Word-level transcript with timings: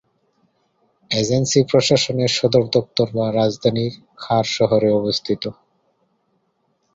Agency 1.11 1.59
প্রশাসনের 1.71 2.31
সদর 2.37 2.63
দপ্তর 2.73 3.07
বা 3.13 3.25
রাজধানী 3.31 3.85
খার 4.17 4.45
শহরে 4.51 4.89
অবস্থিত। 4.93 5.43